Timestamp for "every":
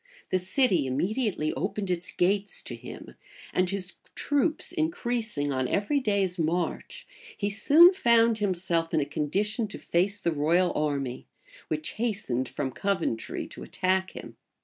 5.67-5.99